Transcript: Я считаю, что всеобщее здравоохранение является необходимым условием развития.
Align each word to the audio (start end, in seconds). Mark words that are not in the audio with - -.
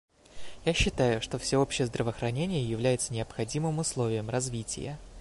Я 0.65 0.73
считаю, 0.73 1.21
что 1.21 1.37
всеобщее 1.37 1.85
здравоохранение 1.85 2.67
является 2.67 3.13
необходимым 3.13 3.77
условием 3.77 4.31
развития. 4.31 4.97